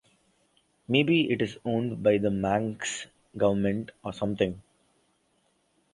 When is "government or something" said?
3.37-4.59